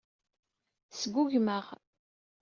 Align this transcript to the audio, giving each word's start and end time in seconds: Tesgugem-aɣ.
Tesgugem-aɣ. 0.89 1.65